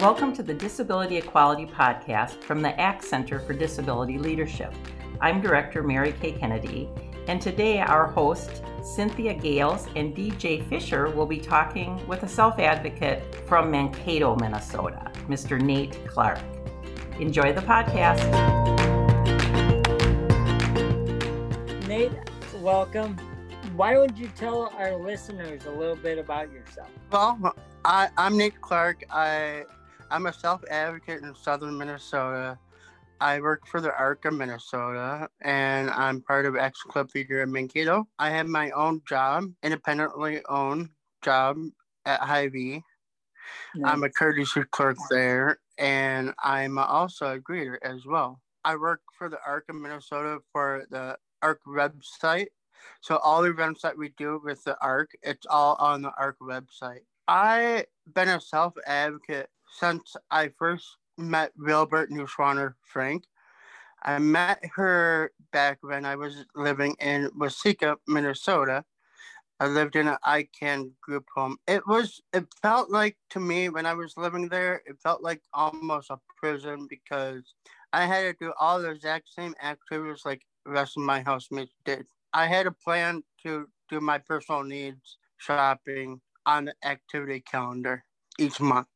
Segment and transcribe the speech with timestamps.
[0.00, 4.72] Welcome to the Disability Equality Podcast from the ACT Center for Disability Leadership.
[5.20, 6.88] I'm Director Mary Kay Kennedy,
[7.26, 8.62] and today our hosts,
[8.94, 15.10] Cynthia Gales and DJ Fisher, will be talking with a self advocate from Mankato, Minnesota,
[15.26, 15.60] Mr.
[15.60, 16.38] Nate Clark.
[17.18, 18.22] Enjoy the podcast.
[21.88, 22.12] Nate,
[22.60, 23.16] welcome.
[23.74, 26.88] Why don't you tell our listeners a little bit about yourself?
[27.10, 27.52] Well,
[27.84, 29.02] I, I'm Nate Clark.
[29.10, 29.64] I
[30.10, 32.58] I'm a self advocate in southern Minnesota.
[33.20, 37.52] I work for the ARC of Minnesota and I'm part of X Club Theater in
[37.52, 38.06] Mankato.
[38.18, 40.90] I have my own job, independently owned
[41.22, 41.58] job
[42.06, 42.82] at Hy-Vee.
[43.74, 43.92] Nice.
[43.92, 48.40] I'm a courtesy clerk there and I'm also a greeter as well.
[48.64, 52.46] I work for the ARC of Minnesota for the ARC website.
[53.00, 56.38] So all the events that we do with the ARC, it's all on the ARC
[56.40, 57.00] website.
[57.26, 63.24] I've been a self advocate since I first met Wilbert Newswater Frank.
[64.02, 68.84] I met her back when I was living in Waseca, Minnesota.
[69.60, 71.56] I lived in an ICANN group home.
[71.66, 75.42] It was, it felt like to me when I was living there, it felt like
[75.52, 77.54] almost a prison because
[77.92, 81.74] I had to do all the exact same activities like the rest of my housemates
[81.84, 82.06] did.
[82.32, 88.04] I had a plan to do my personal needs shopping on the activity calendar
[88.38, 88.86] each month.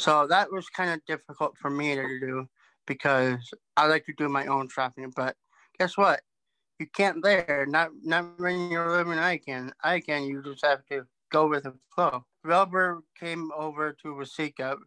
[0.00, 2.48] So that was kind of difficult for me to do
[2.86, 5.12] because I like to do my own shopping.
[5.14, 5.36] But
[5.78, 6.22] guess what?
[6.78, 7.66] You can't there.
[7.68, 9.72] Not not when you're living I can.
[9.84, 10.24] I can.
[10.24, 12.24] You just have to go with the flow.
[12.44, 14.78] Wilbur came over to Waseca.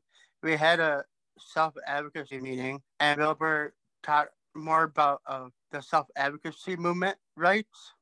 [0.42, 1.04] We had a
[1.38, 7.94] self advocacy meeting, and Wilbur taught more about uh, the self advocacy movement rights.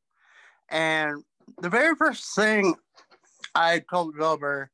[0.70, 1.26] And
[1.62, 2.76] the very first thing
[3.54, 4.72] I told Wilbur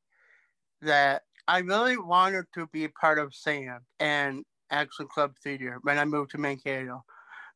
[0.84, 6.04] that I really wanted to be part of SAM and Action Club Theater when I
[6.04, 7.06] moved to Mankato.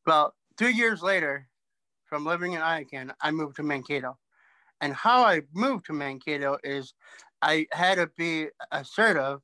[0.06, 1.46] Well, three years later,
[2.06, 4.18] from living in ICANN, I moved to Mankato.
[4.80, 6.94] And how I moved to Mankato is
[7.42, 9.40] I had to be assertive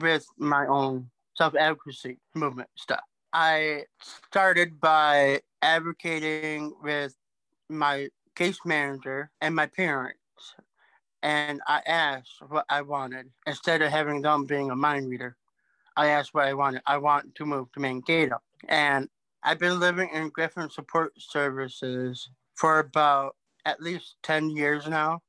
[0.00, 3.04] with my own self advocacy movement stuff.
[3.32, 3.84] I
[4.30, 7.14] started by advocating with
[7.68, 10.19] my case manager and my parents
[11.22, 15.36] and I asked what I wanted instead of having them being a mind reader.
[15.96, 16.82] I asked what I wanted.
[16.86, 18.38] I want to move to Mankato,
[18.68, 19.08] and
[19.42, 23.36] I've been living in Griffin Support Services for about
[23.66, 25.20] at least ten years now,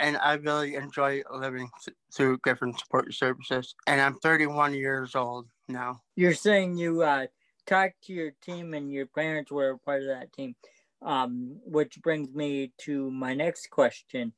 [0.00, 3.74] and I really enjoy living th- through Griffin Support Services.
[3.86, 6.02] And I'm 31 years old now.
[6.16, 7.26] You're saying you uh,
[7.66, 10.54] talked to your team, and your parents were a part of that team.
[11.02, 14.32] Um, which brings me to my next question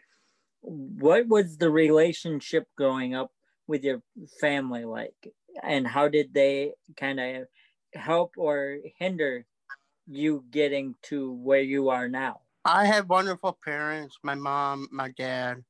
[0.60, 3.32] what was the relationship growing up
[3.66, 4.02] with your
[4.40, 5.32] family like?
[5.62, 7.46] And how did they kind of
[7.94, 9.46] help or hinder
[10.06, 12.40] you getting to where you are now?
[12.64, 15.62] I have wonderful parents my mom my dad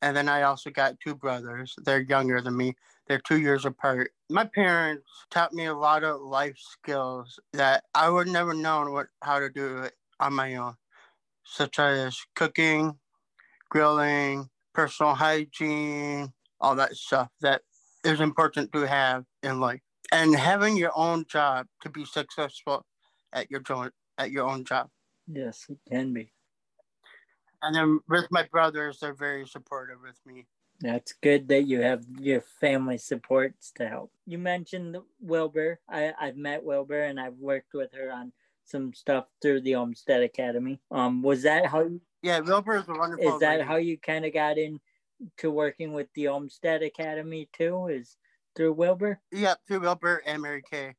[0.00, 1.74] and then i also got two brothers.
[1.84, 2.74] They're younger than me.
[3.08, 4.10] They're two years apart.
[4.30, 9.08] My parents taught me a lot of life skills that i would never known what
[9.22, 10.74] how to do it on my own
[11.44, 12.98] such as cooking
[13.68, 17.62] grilling, personal hygiene, all that stuff that
[18.04, 19.80] is important to have in life.
[20.12, 22.84] And having your own job to be successful
[23.32, 24.88] at your joint at your own job.
[25.26, 26.32] Yes, it can be.
[27.62, 30.46] And then with my brothers, they're very supportive with me.
[30.80, 34.12] That's good that you have your family supports to help.
[34.26, 35.80] You mentioned Wilbur.
[35.88, 38.32] I, I've met Wilbur and I've worked with her on
[38.66, 40.80] some stuff through the Olmsted Academy.
[40.90, 43.34] Um, was that how you yeah, Wilbur is a wonderful.
[43.34, 43.62] Is that lady.
[43.62, 47.86] how you kind of got into working with the Olmsted Academy too?
[47.86, 48.16] Is
[48.56, 49.20] through Wilbur?
[49.30, 50.96] Yeah, through Wilbur and Mary Kay.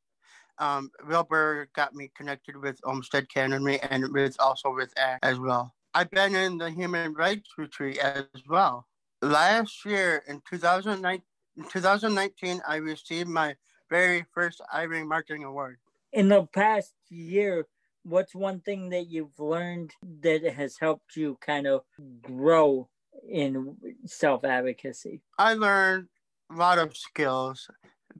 [0.58, 5.74] Um, Wilbur got me connected with Olmsted Academy and with also with ACT as well.
[5.92, 8.86] I've been in the Human Rights Retreat as well.
[9.20, 11.22] Last year in 2019,
[11.68, 13.54] 2019 I received my
[13.90, 15.78] very first Eyring Marketing Award.
[16.12, 17.66] In the past year,
[18.02, 21.82] what's one thing that you've learned that has helped you kind of
[22.22, 22.88] grow
[23.28, 23.76] in
[24.06, 25.22] self advocacy?
[25.38, 26.08] I learned
[26.50, 27.68] a lot of skills,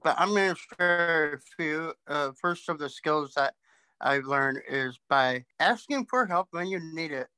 [0.02, 1.94] but I'm going to share a few.
[2.06, 3.55] Uh, first of the skills that
[4.00, 7.29] I've learned is by asking for help when you need it.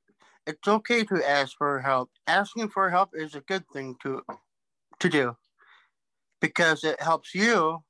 [0.47, 2.11] It's okay to ask for help.
[2.27, 4.23] Asking for help is a good thing to
[4.99, 5.37] to do
[6.41, 7.83] because it helps you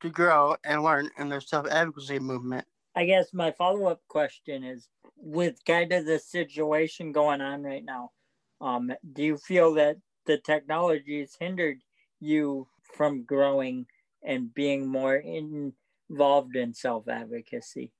[0.00, 2.66] to grow and learn in the self advocacy movement.
[2.94, 7.84] I guess my follow up question is with kind of the situation going on right
[7.84, 8.12] now,
[8.60, 11.78] um, do you feel that the technology has hindered
[12.20, 13.86] you from growing
[14.24, 17.92] and being more involved in self advocacy?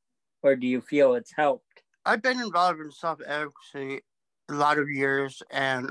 [0.42, 1.82] Or do you feel it's helped?
[2.04, 4.02] I've been involved in self advocacy
[4.48, 5.90] a lot of years and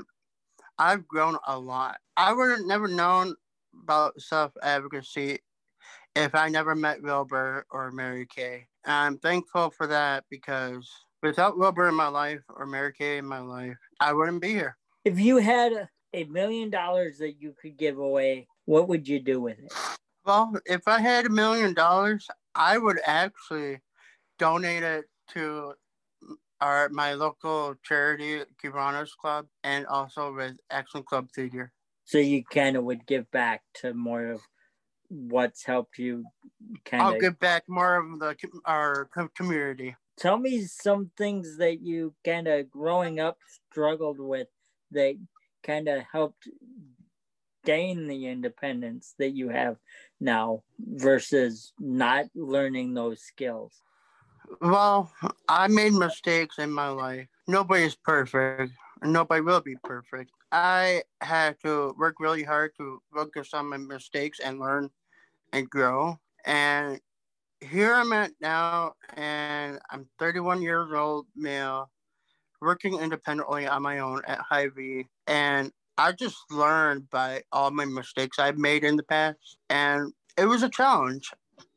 [0.78, 1.98] I've grown a lot.
[2.16, 3.34] I would have never known
[3.82, 5.38] about self advocacy
[6.16, 8.66] if I never met Wilbur or Mary Kay.
[8.86, 10.90] I'm thankful for that because
[11.22, 14.78] without Wilbur in my life or Mary Kay in my life, I wouldn't be here.
[15.04, 19.40] If you had a million dollars that you could give away, what would you do
[19.40, 19.72] with it?
[20.24, 23.80] Well, if I had a million dollars, I would actually
[24.38, 25.04] donate it
[25.34, 25.74] to
[26.62, 31.72] our my local charity, Cubanos Club, and also with Action Club Theater.
[32.06, 34.40] So you kind of would give back to more of
[35.08, 36.24] what's helped you
[36.84, 37.14] kind of.
[37.14, 39.96] I'll give back more of the our community.
[40.18, 43.38] Tell me some things that you kind of growing up
[43.70, 44.48] struggled with
[44.92, 45.16] that
[45.62, 46.48] kind of helped
[47.66, 49.76] gain the independence that you have
[50.20, 53.82] now versus not learning those skills?
[54.62, 55.12] Well,
[55.48, 57.26] I made mistakes in my life.
[57.48, 58.72] Nobody's perfect.
[59.02, 60.30] Nobody will be perfect.
[60.56, 64.88] I had to work really hard to focus on my mistakes and learn
[65.52, 66.18] and grow.
[66.46, 66.98] And
[67.60, 71.90] here I'm at now, and I'm 31 years old, male,
[72.62, 75.06] working independently on my own at Hy-Vee.
[75.26, 79.58] And I just learned by all my mistakes I've made in the past.
[79.68, 81.28] And it was a challenge.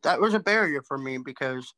[0.03, 1.73] That was a barrier for me because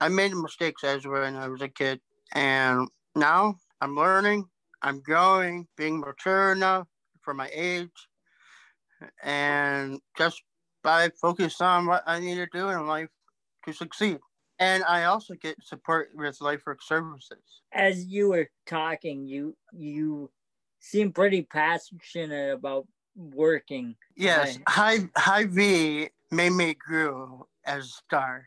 [0.00, 2.00] I made mistakes as when I was a kid.
[2.32, 4.48] And now I'm learning,
[4.82, 6.86] I'm growing, being mature enough
[7.22, 7.88] for my age.
[9.22, 10.42] And just
[10.82, 13.08] by focus on what I need to do in life
[13.64, 14.18] to succeed.
[14.58, 17.62] And I also get support with LifeWork services.
[17.72, 20.30] As you were talking, you you
[20.80, 22.86] seem pretty passionate about
[23.16, 23.96] working.
[24.16, 28.46] Yes, High Hy-Vee made me grow as a star.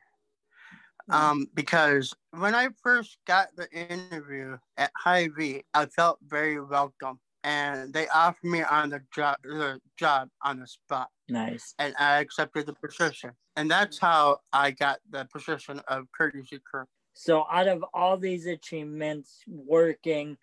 [1.09, 7.93] Um, because when I first got the interview at Hy-Vee, I felt very welcome, and
[7.93, 11.09] they offered me on the job the job on the spot.
[11.27, 11.73] Nice.
[11.77, 16.85] And I accepted the position, and that's how I got the position of courtesy crew.
[17.13, 20.37] So, out of all these achievements, working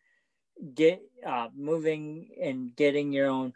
[0.75, 3.53] get uh, moving and getting your own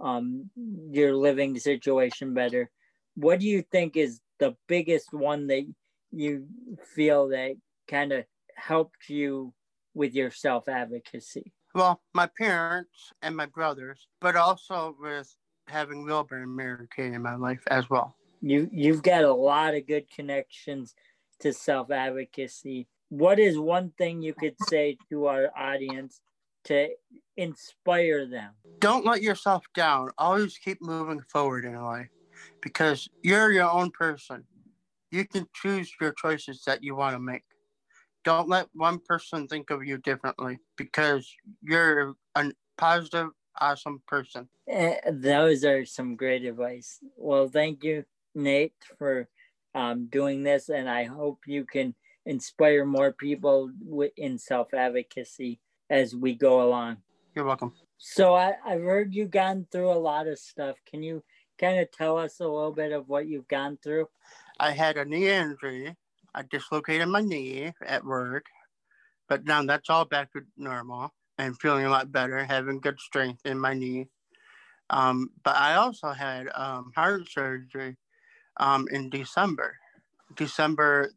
[0.00, 0.50] um,
[0.90, 2.70] your living situation better.
[3.14, 5.66] What do you think is the biggest one that
[6.12, 6.46] you
[6.94, 7.54] feel that
[7.88, 8.24] kind of
[8.54, 9.52] helped you
[9.94, 11.52] with your self advocacy?
[11.74, 15.34] Well, my parents and my brothers, but also with
[15.68, 18.16] having Wilbur and Mary Kay in my life as well.
[18.40, 20.94] You you've got a lot of good connections
[21.40, 22.88] to self advocacy.
[23.08, 26.20] What is one thing you could say to our audience
[26.64, 26.88] to
[27.36, 28.52] inspire them.
[28.78, 30.10] Don't let yourself down.
[30.18, 32.08] Always keep moving forward in life
[32.60, 34.44] because you're your own person.
[35.12, 37.42] You can choose your choices that you want to make.
[38.24, 41.30] Don't let one person think of you differently because
[41.60, 43.28] you're a positive,
[43.60, 44.48] awesome person.
[44.72, 46.98] Uh, those are some great advice.
[47.18, 48.04] Well, thank you,
[48.34, 49.28] Nate, for
[49.74, 51.94] um, doing this, and I hope you can
[52.24, 53.70] inspire more people
[54.16, 55.60] in self advocacy
[55.90, 56.96] as we go along.
[57.34, 57.74] You're welcome.
[57.98, 60.76] So I, I've heard you've gone through a lot of stuff.
[60.90, 61.22] Can you
[61.58, 64.08] kind of tell us a little bit of what you've gone through?
[64.62, 65.96] I had a knee injury.
[66.36, 68.46] I dislocated my knee at work,
[69.28, 73.44] but now that's all back to normal and feeling a lot better, having good strength
[73.44, 74.06] in my knee.
[74.88, 77.96] Um, but I also had um, heart surgery
[78.58, 79.74] um, in December.
[80.36, 81.10] December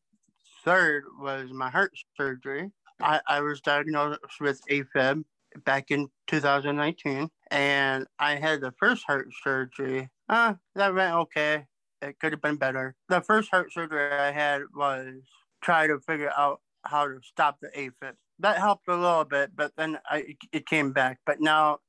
[0.66, 2.72] 3rd was my heart surgery.
[3.00, 5.24] I, I was diagnosed with AFib
[5.66, 10.10] back in 2019, and I had the first heart surgery.
[10.28, 11.66] Uh, that went okay.
[12.02, 12.96] It could have been better.
[13.10, 15.22] The first heart surgery I had was
[15.62, 18.14] try to figure out how to stop the AFib.
[18.40, 21.20] That helped a little bit, but then I, it came back.
[21.26, 21.80] But now,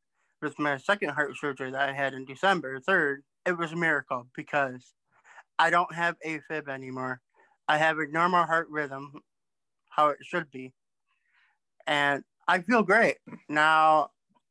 [0.40, 4.28] with my second heart surgery that I had in December 3rd, it was a miracle
[4.34, 4.92] because
[5.58, 7.20] I don't have AFib anymore.
[7.68, 9.12] I have a normal heart rhythm,
[9.90, 10.72] how it should be
[11.86, 13.16] and I feel great.
[13.48, 14.10] Now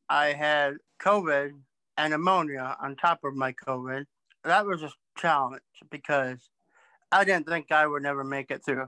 [0.09, 1.51] I had COVID
[1.97, 4.05] and pneumonia on top of my COVID.
[4.43, 6.49] That was a challenge because
[7.11, 8.87] I didn't think I would never make it through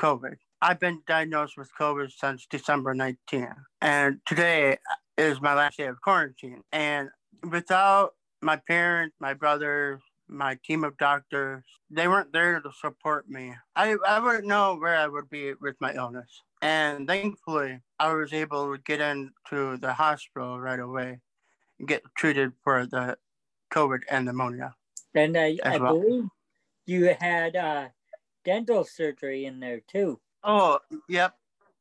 [0.00, 0.36] COVID.
[0.60, 4.78] I've been diagnosed with COVID since December 19th, and today
[5.16, 6.62] is my last day of quarantine.
[6.72, 7.10] And
[7.48, 13.54] without my parents, my brothers, my team of doctors, they weren't there to support me.
[13.76, 16.42] I, I wouldn't know where I would be with my illness.
[16.60, 21.20] And thankfully, I was able to get into the hospital right away
[21.78, 23.16] and get treated for the
[23.72, 24.74] COVID and pneumonia.
[25.18, 26.28] And I, I believe
[26.86, 27.88] you had uh,
[28.44, 30.20] dental surgery in there too.
[30.44, 31.34] Oh, yep.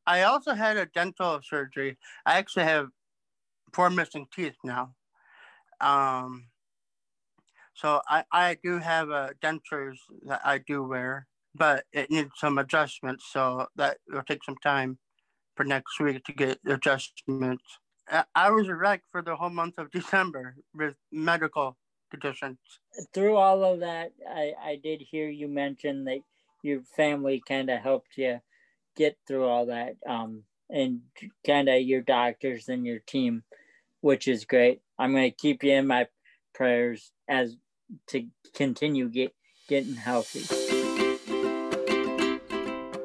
[0.06, 1.98] I also had a dental surgery.
[2.26, 2.90] I actually have
[3.74, 4.96] four missing teeth now.
[5.80, 6.50] Um,
[7.74, 12.58] so I, I do have a dentures that I do wear, but it needs some
[12.58, 13.26] adjustments.
[13.32, 14.98] So that will take some time
[15.56, 17.64] for next week to get adjustments.
[18.10, 21.78] I- I was a wreck for the whole month of December with medical
[22.10, 22.58] conditions.
[23.14, 26.20] Through all of that, I, I did hear you mention that
[26.64, 28.40] your family kind of helped you
[28.96, 31.02] get through all that, um, and
[31.46, 33.44] kind of your doctors and your team,
[34.02, 34.82] which is great.
[34.98, 36.08] I'm going to keep you in my
[36.54, 37.56] prayers as
[38.08, 39.34] to continue get
[39.68, 40.42] getting healthy.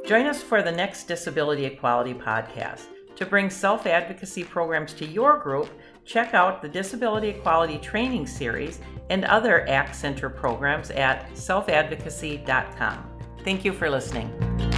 [0.06, 2.86] Join us for the next Disability Equality podcast.
[3.16, 5.68] To bring self advocacy programs to your group,
[6.04, 8.80] check out the Disability Equality Training Series
[9.10, 13.08] and other ACT Center programs at selfadvocacy.com.
[13.44, 14.71] Thank you for listening.